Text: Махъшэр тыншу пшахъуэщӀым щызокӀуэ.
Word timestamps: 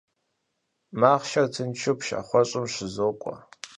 Махъшэр 0.99 1.47
тыншу 1.53 1.93
пшахъуэщӀым 1.99 2.65
щызокӀуэ. 2.73 3.35